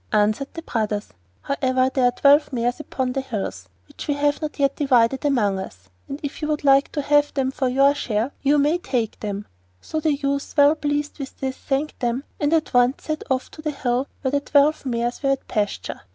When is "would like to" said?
6.47-7.03